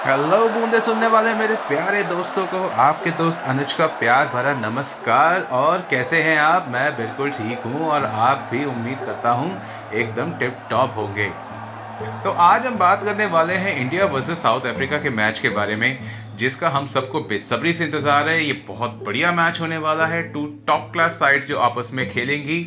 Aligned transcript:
Hello 0.00 0.36
बूंदे 0.48 0.78
सुनने 0.80 1.06
वाले 1.06 1.32
मेरे 1.34 1.54
प्यारे 1.68 2.02
दोस्तों 2.02 2.44
को, 2.46 2.58
आपके 2.82 3.10
दोस्त 3.10 3.42
अनुज 3.46 3.72
का 3.72 3.86
प्यार 3.86 4.26
भरा 4.26 4.52
नमस्कार। 4.60 5.40
और 5.52 5.86
कैसे 5.90 6.22
हैं 6.22 6.38
आप? 6.38 6.66
मैं 6.68 6.96
बिल्कुल 6.96 7.30
ठीक 7.30 7.64
हूँ 7.64 7.88
और 7.88 8.04
आप 8.04 8.48
भी 8.52 8.64
उम्मीद 8.64 8.98
करता 8.98 9.30
हूँ 9.30 9.50
एकदम 9.94 10.30
टिप 10.38 10.56
टॉप 10.70 10.94
होंगे। 10.96 11.28
तो 12.24 12.30
आज 12.40 12.66
हम 12.66 12.78
बात 12.78 13.02
करने 13.04 13.26
वाले 13.26 13.54
हैं 13.54 13.76
इंडिया 13.76 14.04
वर्सेस 14.04 14.42
साउथ 14.42 14.66
अफ्रीका 14.66 14.98
के 14.98 15.10
मैच 15.10 15.38
के 15.38 15.48
बारे 15.48 15.76
में, 15.76 15.98
जिसका 16.36 16.68
हम 16.68 16.86
सबको 16.86 17.20
बेसब्री 17.24 17.72
से 17.72 17.84
इंतज़ार 17.84 18.28
है। 18.28 18.44
ये 18.44 18.52
बहुत 18.68 19.02
बढ़िया 19.06 19.32
मैच 19.32 19.60
होने 19.60 19.78
वाला 19.78 20.06
है। 20.06 20.22
टू 20.32 20.46
टॉप 20.66 20.88
क्लास 20.92 21.12
साइड्स 21.12 21.48
जो 21.48 21.58
आपस 21.58 21.90
में 21.92 22.08
खेलेंगी। 22.10 22.62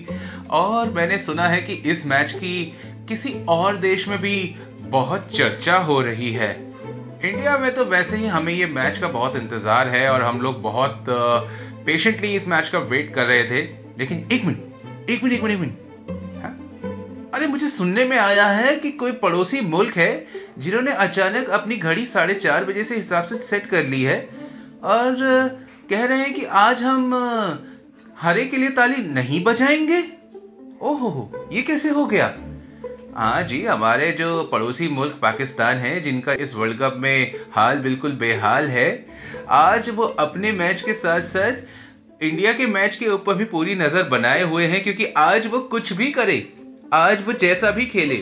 और 0.51 0.89
मैंने 0.89 1.17
सुना 1.17 1.47
है 1.47 1.61
कि 1.61 1.73
इस 1.73 2.05
मैच 2.05 2.31
की 2.33 2.61
किसी 3.09 3.33
और 3.49 3.77
देश 3.77 4.07
में 4.07 4.19
भी 4.21 4.55
बहुत 4.91 5.27
चर्चा 5.35 5.77
हो 5.79 5.99
रही 6.01 6.31
है। 6.33 6.62
इंडिया 7.25 7.57
में 7.57 7.73
तो 7.75 7.83
वैसे 7.85 8.17
ही 8.17 8.27
हमें 8.27 8.51
ये 8.53 8.65
मैच 8.65 8.97
का 8.97 9.07
बहुत 9.07 9.35
इंतज़ार 9.35 9.87
है 9.87 10.09
और 10.09 10.21
हम 10.21 10.41
लोग 10.41 10.61
बहुत 10.61 11.05
पेशेंटली 11.85 12.33
इस 12.35 12.47
मैच 12.47 12.69
का 12.69 12.79
वेट 12.79 13.13
कर 13.13 13.25
रहे 13.25 13.43
थे। 13.43 13.61
लेकिन 13.99 14.27
एक 14.31 14.45
मिनट 14.45 15.09
एक 15.09 15.23
मिनट 15.23 15.33
एक 15.33 15.43
मिनट 15.43 15.53
एक 15.53 15.59
मिनट। 15.59 16.41
हाँ? 16.41 16.51
अरे 17.33 17.47
मुझे 17.47 17.67
सुनने 17.67 18.05
में 18.05 18.17
आया 18.17 18.47
है 18.47 18.75
कि 18.75 18.91
कोई 18.91 19.11
पड़ोसी 19.11 19.61
मुल्क 19.61 19.97
है 19.97 20.25
जिन्होंने 20.59 20.91
अचानक 20.91 21.49
अपनी 21.49 21.75
घड़ी 21.75 22.05
साढ़े 22.05 22.33
चार 22.33 22.65
बजे 22.65 22.83
से 22.83 22.95
हिसाब 22.95 23.23
से 23.23 23.37
सेट 23.37 23.65
कर 23.65 23.83
ली 23.85 24.03
है 24.03 24.19
और 24.83 25.15
कह 25.89 26.05
रहे 26.05 26.17
हैं 26.17 26.33
कि 26.33 26.45
आज 26.45 26.81
हम 26.81 27.13
हरे 28.19 28.45
के 28.45 28.57
लिए 28.57 28.69
ताली 28.69 29.03
नहीं 29.11 29.43
बजाएँगे? 29.43 30.03
ओहो 30.81 31.49
ये 31.53 31.61
कैसे 31.61 31.89
हो 31.89 32.05
गया? 32.05 32.33
हाँ 33.15 33.41
जी, 33.43 33.61
हमारे 33.65 34.11
जो 34.11 34.43
पड़ोसी 34.43 34.87
मुल्क 34.87 35.17
पाकिस्तान 35.21 35.77
है, 35.77 35.99
जिनका 35.99 36.33
इस 36.33 36.55
वर्ल्ड 36.55 36.79
कप 36.79 36.95
में 36.97 37.33
हाल 37.51 37.79
बिल्कुल 37.79 38.11
बेहाल 38.11 38.67
है, 38.67 39.05
आज 39.49 39.89
वो 39.89 40.03
अपने 40.03 40.51
मैच 40.51 40.81
के 40.81 40.93
साथ 40.93 41.21
साथ 41.21 42.23
इंडिया 42.23 42.53
के 42.53 42.65
मैच 42.67 42.95
के 42.95 43.07
ऊपर 43.07 43.35
भी 43.35 43.45
पूरी 43.45 43.75
नज़र 43.75 44.03
बनाए 44.03 44.43
हुए 44.43 44.65
हैं, 44.65 44.81
क्योंकि 44.83 45.05
आज 45.17 45.47
वो 45.47 45.59
कुछ 45.59 45.93
भी 45.93 46.11
करे, 46.11 46.37
आज 46.93 47.23
वो 47.27 47.33
जैसा 47.33 47.71
भी 47.71 47.85
खेले, 47.85 48.17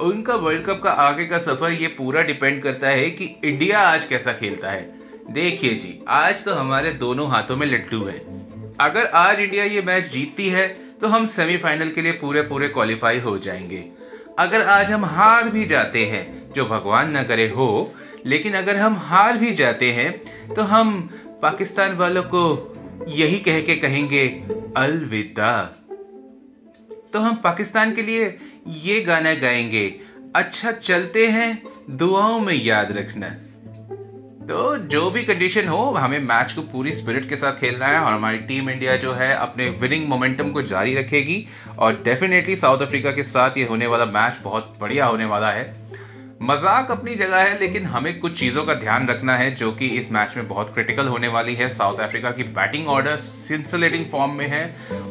उनका 0.00 0.34
वर्ल्ड 0.36 0.64
कप 0.66 0.80
का 0.82 0.90
आगे 1.00 1.26
का 1.26 1.38
सफ़र 1.38 1.72
ये 1.72 1.88
पूरा 1.88 2.22
डिपेंड 2.22 2.62
करता 2.62 2.88
है 2.88 3.10
कि 3.10 3.34
इंडिया 3.44 3.80
आज 3.80 4.04
कैसा 4.04 4.32
खेलता 4.32 4.70
है। 4.70 4.82
देखिए 5.30 5.74
जी, 5.74 5.98
आज 6.08 6.44
तो 6.44 6.54
हमारे 6.54 6.92
दोनों 6.96 7.30
हाथों 7.30 7.56
में 7.56 7.66
लड्डू 7.66 8.04
है। 8.04 8.18
अगर 8.80 9.06
आज 9.06 9.40
इंडिया 9.40 9.64
ये 9.64 9.82
मैच 9.82 10.10
जीतती 10.12 10.48
है 10.48 10.68
तो 11.00 11.08
हम 11.08 11.26
सेमीफाइनल 11.28 11.90
के 11.90 12.02
लिए 12.02 12.12
पूरे 12.14 12.42
पूरे 12.42 12.68
क्वालिफाई 12.68 13.18
हो 13.20 13.36
जाएँगे। 13.38 13.88
अगर 14.40 14.62
आज 14.62 14.90
हम 14.90 15.04
हार 15.04 15.48
भी 15.48 15.64
जाते 15.64 16.04
हैं, 16.06 16.52
जो 16.52 16.64
भगवान 16.66 17.10
ना 17.10 17.22
करे 17.22 17.48
हो, 17.48 17.94
लेकिन 18.26 18.54
अगर 18.54 18.76
हम 18.76 18.94
हार 18.98 19.36
भी 19.36 19.52
जाते 19.52 19.90
हैं 19.92 20.54
तो 20.54 20.62
हम 20.62 21.00
पाकिस्तान 21.42 21.96
वालों 21.96 22.22
को 22.22 22.44
यही 23.08 23.38
कह 23.38 23.60
के 23.60 23.76
कहेंगे, 23.76 24.26
अलविदा। 24.76 25.52
तो 27.12 27.18
हम 27.18 27.34
पाकिस्तान 27.34 27.94
के 27.94 28.02
लिए 28.02 28.38
ये 28.66 29.00
गाना 29.00 29.34
गाएँगे 29.34 29.86
अच्छा 30.36 30.72
चलते 30.72 31.26
हैं, 31.26 31.62
दुआओं 31.90 32.40
में 32.40 32.54
याद 32.54 32.92
रखना। 32.92 33.34
तो 34.40 34.76
जो 34.88 35.10
भी 35.10 35.22
कंडीशन 35.22 35.66
हो, 35.68 35.78
हमें 35.94 36.18
मैच 36.18 36.52
को 36.52 36.62
पूरी 36.62 36.92
स्पिरिट 36.92 37.28
के 37.28 37.36
साथ 37.36 37.58
खेलना 37.60 37.86
है 37.86 37.98
और 37.98 38.12
हमारी 38.12 38.38
टीम 38.38 38.70
इंडिया 38.70 38.96
जो 38.96 39.12
है 39.12 39.32
अपने 39.36 39.68
विनिंग 39.80 40.08
मोमेंटम 40.08 40.50
को 40.50 40.62
जारी 40.62 40.94
रखेगी 40.94 41.44
और 41.78 42.00
डेफिनेटली 42.04 42.56
साउथ 42.56 42.82
अफ्रीका 42.82 43.10
के 43.10 43.22
साथ 43.22 43.58
ये 43.58 43.66
होने 43.66 43.86
वाला 43.86 44.04
मैच 44.06 44.38
बहुत 44.44 44.72
बढ़िया 44.80 45.06
होने 45.06 45.24
वाला 45.24 45.50
है। 45.50 45.68
मज़ाक 46.42 46.90
अपनी 46.90 47.14
जगह 47.14 47.36
है, 47.36 47.58
लेकिन 47.60 47.84
हमें 47.84 48.18
कुछ 48.20 48.38
चीज़ों 48.38 48.64
का 48.64 48.74
ध्यान 48.74 49.08
रखना 49.08 49.36
है 49.36 49.50
जो 49.54 49.70
कि 49.72 49.86
इस 49.88 50.10
मैच 50.12 50.36
में 50.36 50.46
बहुत 50.48 50.72
क्रिटिकल 50.74 51.08
होने 51.08 51.28
वाली 51.28 51.54
है। 51.54 51.68
साउथ 51.68 51.98
अफ्रीका 51.98 52.30
की 52.30 52.42
बैटिंग 52.54 52.88
ऑर्डर 52.88 53.16
सिंसलेटिंग 53.16 54.06
फॉर्म 54.06 54.32
में 54.32 54.46
है। 54.48 54.64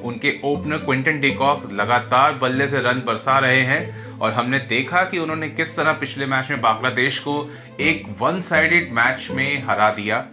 उनके 0.03 0.33
ओपनर 0.45 0.77
क्विंटन 0.77 1.19
डिकॉक 1.19 1.71
लगातार 1.73 2.33
बल्ले 2.33 2.67
से 2.67 2.79
रन 2.81 3.03
बरसा 3.07 3.37
रहे 3.39 3.61
हैं। 3.61 4.08
और 4.21 4.31
हमने 4.31 4.59
देखा 4.69 5.03
कि 5.03 5.19
उन्होंने 5.19 5.49
किस 5.49 5.75
तरह 5.75 5.93
पिछले 5.93 6.25
मैच 6.25 6.49
में 6.49 6.61
बांग्लादेश 6.61 7.19
को 7.19 7.35
एक 7.79 8.05
वन 8.19 8.39
साइडेड 8.41 8.91
मैच 8.93 9.27
में 9.31 9.63
हरा 9.63 9.89
दिया। 9.91 10.25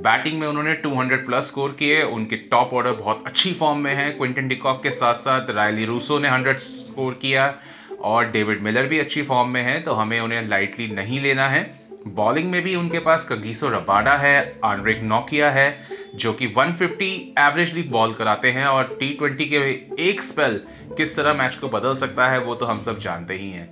बैटिंग 0.00 0.38
में 0.40 0.46
उन्होंने 0.46 0.74
200 0.76 1.24
प्लस 1.26 1.46
स्कोर 1.46 1.70
किए। 1.78 2.02
उनके 2.02 2.36
टॉप 2.50 2.74
ऑर्डर 2.74 2.92
बहुत 2.92 3.24
अच्छी 3.26 3.52
फॉर्म 3.52 3.78
में 3.78 3.94
है। 3.94 4.10
क्विंटन 4.10 4.48
डिकॉक 4.48 4.82
के 4.82 4.90
साथ 4.90 5.14
साथ 5.16 5.50
रायली 5.50 5.84
रूसो 5.84 6.18
ने 6.18 6.28
100 6.28 6.58
स्कोर 6.58 7.18
किया 7.22 7.54
और 8.02 8.30
डेविड 8.30 8.62
मिलर 8.62 8.86
भी 8.86 8.98
अच्छी 8.98 9.22
फॉर्म 9.22 9.48
में 9.48 9.62
है 9.62 9.80
तो 9.80 9.92
हमें 9.92 10.20
उन्हें 10.20 10.48
लाइटली 10.48 10.86
नहीं 10.88 11.20
लेना 11.20 11.48
है। 11.48 11.62
बॉलिंग 12.06 12.50
में 12.50 12.62
भी 12.62 12.74
उनके 12.74 12.98
पास 12.98 13.26
कगीसो 13.28 13.68
रबाडा 13.68 14.12
है 14.16 14.36
आंड्रिक 14.64 15.02
नोकिया 15.02 15.50
है 15.50 15.68
जो 16.14 16.32
कि 16.32 16.48
150 16.48 17.10
एवरेजली 17.38 17.82
बॉल 17.82 18.14
कराते 18.14 18.50
हैं 18.50 18.66
और 18.66 18.84
टी 19.00 19.12
ट्वेंटी 19.12 19.46
के 19.46 19.56
एक 19.98 20.22
स्पेल 20.22 20.60
किस 20.96 21.16
तरह 21.16 21.34
मैच 21.34 21.54
को 21.54 21.68
बदल 21.68 21.96
सकता 21.96 22.28
है, 22.28 22.38
वो 22.38 22.54
तो 22.54 22.66
हम 22.66 22.78
सब 22.78 22.98
जानते 22.98 23.34
ही 23.34 23.50
हैं। 23.50 23.68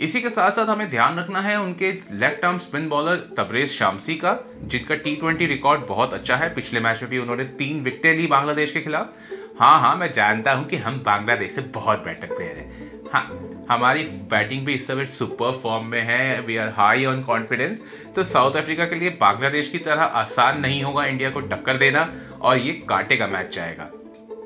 इसी 0.00 0.20
के 0.20 0.30
साथ 0.30 0.50
साथ 0.50 0.66
हमें 0.66 0.90
ध्यान 0.90 1.18
रखना 1.18 1.40
है 1.40 1.60
उनके 1.60 1.92
left 2.10 2.44
arm 2.44 2.58
spin 2.58 2.88
bowler 2.88 3.16
Tabraiz 3.36 3.68
Shamsi 3.68 4.16
का, 4.16 4.36
जिनका 4.62 4.94
टी 4.94 5.16
ट्वेंटी 5.16 5.46
रिकॉर्ड 5.46 5.80
बहुत 5.80 6.14
अच्छा 6.14 6.36
है। 6.36 6.54
पिछले 6.54 6.80
मैच 6.80 7.02
में 7.02 7.10
भी 7.10 7.18
उन्होंने 7.18 7.44
तीन 7.44 7.82
विकटें 7.82 8.14
ली 8.14 8.26
बांग्लादेश 8.26 8.72
के 8.72 8.80
खिलाफ। 8.80 9.12
हाँ 9.58 9.80
हाँ 9.80 9.96
मैं 9.96 10.12
जानता 10.12 10.52
हूँ 10.52 10.66
कि 10.66 10.76
हम 10.76 11.02
बांग्लादेश 11.02 11.52
से 11.52 11.60
बहुत 11.60 11.98
बेटर 11.98 12.26
प्लेयर 12.26 12.56
हैं। 12.56 13.10
हाँ 13.12 13.26
हमारी 13.70 14.02
बैटिंग 14.30 14.64
भी 14.66 14.74
इस 14.74 14.86
समय 14.86 15.06
सुपर 15.08 15.52
फॉर्म 15.52 15.86
में 15.86 16.00
है 16.02 16.40
we 16.40 16.56
are 16.56 16.68
high 16.68 17.04
on 17.04 17.22
confidence 17.22 17.82
तो 18.16 18.22
साउथ 18.24 18.56
अफ्रीका 18.56 18.84
के 18.84 18.94
लिए 18.94 19.10
बांग्लादेश 19.10 19.68
की 19.68 19.78
तरह 19.78 20.02
आसान 20.02 20.60
नहीं 20.60 20.82
होगा 20.82 21.04
इंडिया 21.06 21.30
को 21.30 21.40
टक्कर 21.40 21.76
देना, 21.76 22.08
और 22.40 22.58
ये 22.58 22.72
कांटे 22.88 23.16
का 23.16 23.26
मैच 23.26 23.54
जाएगा। 23.54 23.90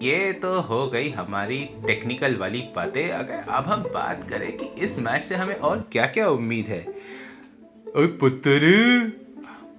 ये 0.03 0.33
तो 0.33 0.61
हो 0.61 0.87
गई 0.87 1.11
हमारी 1.11 1.59
टेक्निकल 1.87 2.37
वाली 2.37 2.61
बातें। 2.77 3.09
अगर 3.11 3.45
अब 3.49 3.65
हम 3.65 3.83
बात 3.85 4.29
करें 4.31 4.51
कि 4.57 4.67
इस 4.85 4.99
मैच 4.99 5.23
से 5.23 5.35
हमें 5.35 5.55
और 5.55 5.89
क्या 5.93 6.07
क्या 6.07 6.29
उम्मीद 6.29 6.67
है? 6.67 6.85
पुत्र! 7.97 9.24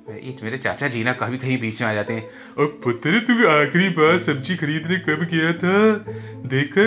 ये 0.05 0.33
मेरे 0.43 0.57
चाचा 0.57 0.87
जी 0.87 1.03
ना 1.03 1.13
कभी 1.13 1.37
कहीं 1.37 1.57
बीच 1.57 1.81
में 1.81 1.87
आ 1.89 1.93
जाते 1.93 2.13
हैं। 2.13 2.23
और 2.57 2.65
पुत्र 2.83 3.19
तू 3.19 3.33
आखिरी 3.47 3.89
बार 3.89 4.17
सब्ज़ी 4.17 4.55
खरीदने 4.55 4.97
कब 4.97 5.23
गया 5.23 5.53
था? 5.53 5.97
देखा 6.47 6.83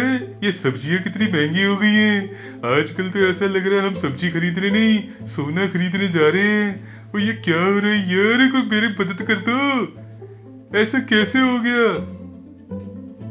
ये 0.47 0.53
सब्ज़ियाँ 0.53 1.01
कितनी 1.03 1.27
महँगी 1.27 1.65
हो 1.65 1.77
गई 1.77 1.95
हैं। 1.95 2.79
आजकल 2.79 3.11
तो 3.11 3.19
ऐसा 3.19 3.47
लग 3.47 3.67
रहा 3.67 3.81
है 3.81 3.87
हम 3.87 3.95
सब्ज़ी 3.95 4.31
खरीदने 4.31 4.71
नहीं, 4.71 5.25
सोना 5.27 5.67
खरीदने 5.67 6.09
जा 6.09 6.29
रहे 6.29 6.43
हैं। 6.43 7.11
और 7.12 7.21
ये 7.21 7.33
क्या 7.33 7.59
हो 7.59 7.79
रहा 7.79 7.93
है 7.93 7.99
यार 8.09 8.49
कोई 8.49 8.62
मेरी 8.62 8.89
मदद 9.01 9.23
कर 9.23 9.43
दो। 9.49 10.79
ऐसा 10.79 10.99
कैसे 10.99 11.39
हो 11.39 11.59
गया? 11.61 11.85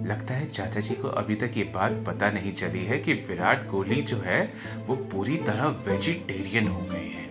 लगता 0.07 0.33
है 0.33 0.45
चाचा 0.45 0.79
जी 0.79 0.95
को 0.95 1.07
अभी 1.07 1.35
तक 1.35 1.51
ये 1.57 1.63
बात 1.63 2.03
पता 2.07 2.29
नहीं 2.31 2.51
चली 2.51 2.83
है 2.85 2.97
कि 2.97 3.13
विराट 3.13 3.67
कोहली 3.69 4.01
जो 4.01 4.17
है, 4.17 4.43
वो 4.87 4.95
पूरी 4.95 5.37
तरह 5.37 5.67
वेजिटेरियन 5.87 6.67
हो 6.67 6.81
गए 6.81 6.97
हैं। 6.97 7.27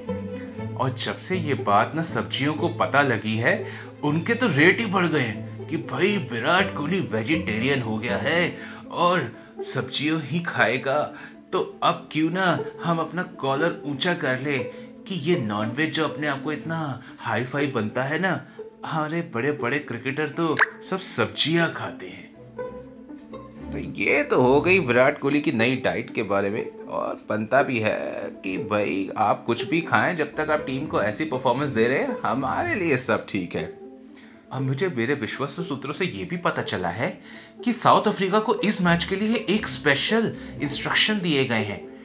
और 0.77 0.95
जब 0.95 1.17
से 1.19 1.37
ये 1.37 1.55
बात 1.67 1.95
ना 1.95 2.03
सब्जियों 2.03 2.55
को 2.55 2.69
पता 2.77 3.03
लगी 3.03 3.37
है, 3.37 3.65
उनके 4.05 4.35
तो 4.35 4.47
रेट 4.49 4.81
ही 4.81 4.87
बढ़ 4.87 5.07
गए 5.07 5.33
कि 5.71 5.77
भाई 5.91 6.17
विराट 6.33 6.75
कोहली 6.77 7.01
वेजिटेरियन 7.13 7.83
हो 7.83 7.97
गया 7.99 8.17
है 8.19 8.55
और 8.91 9.31
सब्जियों 9.65 10.21
ही 10.23 10.41
खाएगा। 10.41 11.01
तो 11.53 11.61
अब 11.83 12.09
क्यों 12.13 12.31
ना 12.31 12.49
हम 12.83 12.99
अपना 12.99 13.23
कॉलर 13.41 13.81
ऊँचा 13.87 14.15
कर 14.15 14.39
ले 14.39 14.59
कि 15.09 15.15
ये 15.15 15.37
नॉनवेज 15.37 15.95
जो 15.95 16.05
अपने 16.05 16.27
आप 16.27 16.43
को 16.43 16.53
इतना 16.53 16.79
हाई 17.19 17.45
फाई 17.45 17.67
बनता 17.67 18.03
है 18.03 18.19
ना, 18.19 18.41
हमारे 18.87 19.23
बड़े 19.35 19.53
बड़े 19.53 19.79
क्रिकेटर 19.79 20.29
तो 20.29 20.55
सब 20.83 20.99
सब्ज़ियाँ 20.99 21.73
खाते 21.73 22.09
हैं। 22.09 22.36
तो 23.77 23.81
ये 23.95 24.23
तो 24.23 24.41
हो 24.43 24.61
गई 24.61 24.79
विराट 24.79 25.19
कोहली 25.19 25.41
की 25.41 25.53
नई 25.53 25.77
डाइट 25.77 26.15
के 26.15 26.23
बारे 26.23 26.51
में, 26.51 26.79
और 26.79 27.21
बनता 27.29 27.63
भी 27.63 27.79
है 27.79 28.31
कि 28.45 28.57
भाई 28.59 29.09
आप 29.17 29.45
कुछ 29.45 29.65
भी 29.69 29.81
खाएँ, 29.81 30.15
जब 30.15 30.35
तक 30.35 30.51
आप 30.51 30.65
टीम 30.67 30.87
को 30.87 31.03
ऐसी 31.03 31.25
परफॉर्मेंस 31.25 31.71
दे 31.71 31.89
रहे 31.89 31.99
हैं, 31.99 32.17
हमारे 32.25 32.75
लिए 32.75 32.97
सब 32.97 33.27
ठीक 33.29 33.55
है। 33.55 33.65
अब 34.53 34.63
मुझे 34.63 34.89
मेरे 34.89 35.15
विश्वस्त 35.15 35.61
सूत्रों 35.61 35.93
से 35.93 36.05
यह 36.05 36.27
भी 36.27 36.37
पता 36.37 36.63
चला 36.63 36.89
है 36.89 37.09
कि 37.65 37.73
साउथ 37.73 38.09
अफ्रीका 38.09 38.39
को 38.39 38.55
इस 38.55 38.81
मैच 38.81 39.05
के 39.05 39.17
लिए 39.17 39.45
एक 39.49 39.67
स्पेशल 39.67 40.33
इंस्ट्रक्शन 40.63 41.21
दिए 41.21 41.45
गए 41.45 41.65
हैं। 41.65 41.96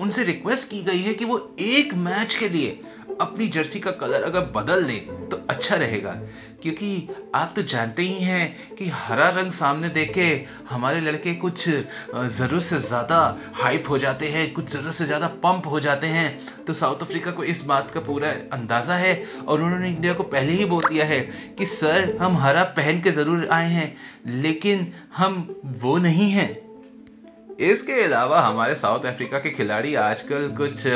उनसे 0.00 0.24
रिक्वेस्ट 0.24 0.68
की 0.70 0.82
गई 0.82 1.02
है 1.02 1.14
कि 1.14 1.24
वो 1.24 1.38
एक 1.60 1.94
मैच 1.94 2.34
के 2.34 2.48
लिए 2.48 2.78
अपनी 3.20 3.46
जर्सी 3.48 3.80
का 3.80 3.90
कलर 3.90 4.22
अगर 4.22 4.40
बदल 4.54 4.82
दें 4.84 5.28
तो 5.28 5.36
अच्छा 5.50 5.76
रहेगा। 5.76 6.10
क्योंकि 6.62 7.08
आप 7.34 7.52
तो 7.56 7.62
जानते 7.62 8.02
ही 8.02 8.22
हैं 8.22 8.74
कि 8.76 8.88
हरा 8.94 9.28
रंग 9.28 9.52
सामने 9.52 9.88
देखे 9.88 10.26
हमारे 10.70 11.00
लड़के 11.00 11.34
कुछ 11.34 11.68
ज़रूरत 11.68 12.62
से 12.62 12.78
ज़्यादा 12.78 13.18
हाइप 13.54 13.88
हो 13.90 13.98
जाते 13.98 14.28
हैं, 14.28 14.52
कुछ 14.52 14.70
ज़रूरत 14.70 14.94
से 14.94 15.06
ज़्यादा 15.06 15.26
पंप 15.44 15.66
हो 15.66 15.80
जाते 15.80 16.06
हैं। 16.06 16.64
तो 16.64 16.72
साउथ 16.72 17.02
अफ्रीका 17.02 17.30
को 17.30 17.44
इस 17.44 17.64
बात 17.64 17.90
का 17.90 18.00
पूरा 18.00 18.30
अंदाज़ा 18.52 18.96
है 18.96 19.14
और 19.48 19.62
उन्होंने 19.62 19.90
इंडिया 19.90 20.12
को 20.12 20.22
पहले 20.24 20.52
ही 20.52 20.64
बोल 20.64 20.82
दिया 20.88 21.04
है 21.06 21.20
कि, 21.58 21.66
सर, 21.66 22.16
हम 22.20 22.36
हरा 22.36 22.64
पहन 22.76 23.00
के 23.00 23.10
ज़रूर 23.12 23.48
आए 23.52 23.70
हैं, 23.70 23.96
लेकिन 24.26 24.92
हम 25.16 25.62
वो 25.82 25.96
नहीं 25.98 26.30
हैं। 26.30 26.65
इसके 27.60 27.92
अलावा 28.04 28.40
हमारे 28.40 28.74
साउथ 28.74 29.04
अफ्रीका 29.06 29.38
के 29.38 29.50
खिलाड़ी 29.50 29.94
आजकल 29.94 30.48
कुछ 30.58 30.86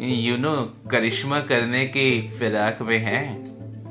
यू 0.00 0.36
नो 0.36 0.54
करिश्मा 0.90 1.40
करने 1.40 1.84
की 1.86 2.10
फिराक 2.38 2.82
में 2.82 2.98
हैं। 2.98 3.24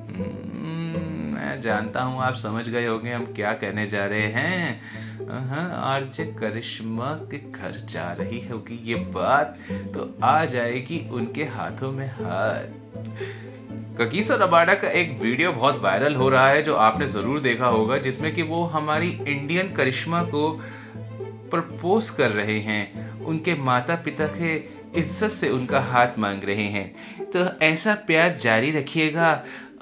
हम्म, 0.07 1.33
मैं 1.33 1.59
जानता 1.61 2.01
हूँ 2.01 2.21
आप 2.23 2.35
समझ 2.35 2.67
गए 2.69 2.85
होंगे 2.85 3.11
हम 3.13 3.25
क्या 3.35 3.51
कहने 3.53 3.87
जा 3.87 4.05
रहे 4.05 4.27
हैं। 4.31 4.81
आरजे 5.73 6.25
करिश्मा 6.39 7.11
के 7.31 7.37
घर 7.51 7.81
जा 7.89 8.11
रही 8.13 8.39
होगी 8.47 8.79
ये 8.85 8.95
बात 9.13 9.57
तो 9.93 10.09
आ 10.23 10.45
जाएगी 10.45 10.99
उनके 11.11 11.43
हाथों 11.55 11.91
में 11.91 12.07
हाथ। 12.07 12.67
ककीसा 13.99 14.35
रबाडा 14.35 14.73
का 14.73 14.89
एक 14.93 15.19
वीडियो 15.21 15.51
बहुत 15.51 15.81
वायरल 15.83 16.15
हो 16.15 16.29
रहा 16.29 16.49
है 16.49 16.63
जो 16.63 16.75
आपने 16.77 17.07
ज़रूर 17.09 17.39
देखा 17.41 17.67
होगा 17.67 17.97
जिसमें 17.97 18.33
कि 18.35 18.41
वो 18.41 18.63
हमारी 18.73 19.09
इंडियन 19.27 19.73
करिश्मा 19.73 20.21
को 20.23 20.43
प्रपोज 21.49 22.09
कर 22.09 22.31
रहे 22.31 22.59
हैं। 22.59 23.23
उनके 23.25 23.55
माता 23.61 23.95
पिता 23.95 24.27
के 24.37 24.55
इज़्ज़त 24.99 25.31
से 25.31 25.49
उनका 25.49 25.79
हाथ 25.81 26.17
मांग 26.19 26.43
रहे 26.43 26.67
हैं। 26.67 27.29
तो 27.31 27.45
ऐसा 27.65 27.93
प्यार 28.07 28.29
जारी 28.37 28.71
रखिएगा 28.71 29.31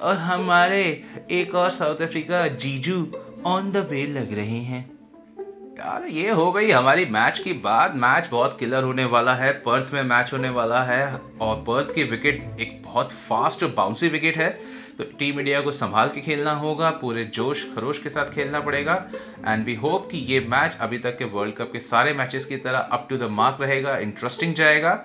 और 0.00 0.16
हमारे 0.16 0.82
एक 1.30 1.54
और 1.54 1.70
साउथ 1.70 2.02
अफ्रीका 2.02 2.46
जीजू 2.48 3.06
ऑन 3.46 3.70
द 3.72 3.86
वे 3.90 4.06
लग 4.06 4.34
रहे 4.34 4.60
हैं। 4.62 4.84
यार, 5.78 6.04
ये 6.04 6.30
हो 6.30 6.50
गई 6.52 6.70
हमारी 6.70 7.04
मैच 7.04 7.38
की 7.38 7.52
बात। 7.52 7.94
मैच 7.94 8.28
बहुत 8.30 8.56
किलर 8.58 8.82
होने 8.82 9.04
वाला 9.04 9.34
है। 9.34 9.52
पर्थ 9.60 9.92
में 9.94 10.02
मैच 10.02 10.32
होने 10.32 10.48
वाला 10.48 10.82
है। 10.82 11.04
और 11.40 11.56
पर्थ 11.56 11.94
की 11.94 12.04
विकेट 12.04 12.60
एक 12.60 12.82
बहुत 12.84 13.12
फास्ट 13.12 13.62
और 13.62 13.70
बाउंसी 13.70 14.08
विकेट 14.08 14.36
है। 14.36 14.48
तो 14.98 15.04
टीम 15.18 15.38
इंडिया 15.40 15.60
को 15.60 15.72
संभाल 15.72 16.08
के 16.08 16.20
खेलना 16.20 16.52
होगा, 16.54 16.90
पूरे 16.90 17.24
जोश 17.24 17.64
खरोश 17.74 18.02
के 18.02 18.08
साथ 18.08 18.32
खेलना 18.32 18.60
पड़ेगा 18.60 18.94
एंड 19.46 19.64
वी 19.64 19.74
होप 19.74 20.08
कि 20.10 20.18
ये 20.28 20.40
मैच 20.48 20.76
अभी 20.80 20.98
तक 20.98 21.18
के 21.18 21.24
वर्ल्ड 21.26 21.54
कप 21.54 21.70
के 21.72 21.80
सारे 21.82 22.12
मैचेस 22.14 22.44
की 22.44 22.56
तरह 22.56 22.78
अप 22.78 23.06
टू 23.10 23.16
द 23.18 23.30
मार्क 23.32 23.60
रहेगा 23.60 23.96
इंटरेस्टिंग 23.98 24.54
जाएगा, 24.54 24.98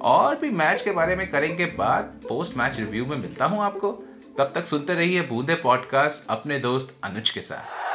और 0.00 0.36
भी 0.36 0.50
मैच 0.52 0.82
के 0.82 0.90
बारे 0.90 1.16
में 1.16 1.30
करेंगे 1.30 1.66
बात 1.78 2.20
पोस्ट 2.28 2.56
मैच 2.56 2.78
रिव्यू 2.80 3.06
में 3.06 3.16
मिलता 3.16 3.44
हूँ 3.44 3.62
आपको, 3.62 3.92
तब 4.38 4.52
तक 4.54 4.66
सुनते 4.66 4.94
रहिए 4.94 5.22
बूंदे 5.22 5.54
पॉडकास्ट 5.54 6.30
अपने 6.30 6.58
दोस्त 6.58 6.94
अनुज 7.04 7.30
के 7.30 7.40
साथ। 7.40 7.91